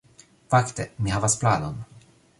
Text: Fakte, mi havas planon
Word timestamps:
Fakte, 0.53 0.87
mi 1.07 1.15
havas 1.17 1.39
planon 1.43 1.77